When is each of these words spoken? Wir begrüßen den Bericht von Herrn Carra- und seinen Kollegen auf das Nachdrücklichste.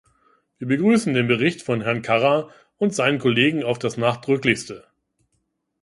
Wir 0.57 0.67
begrüßen 0.67 1.13
den 1.13 1.27
Bericht 1.27 1.61
von 1.61 1.81
Herrn 1.81 2.01
Carra- 2.01 2.49
und 2.79 2.95
seinen 2.95 3.19
Kollegen 3.19 3.63
auf 3.63 3.77
das 3.77 3.97
Nachdrücklichste. 3.97 4.85